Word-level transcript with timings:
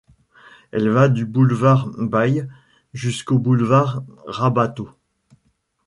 Elle 0.71 0.89
va 0.89 1.09
du 1.09 1.27
boulevard 1.27 1.91
Baille 1.99 2.47
jusqu'au 2.91 3.37
boulevard 3.37 4.01
Rabatau. 4.25 4.89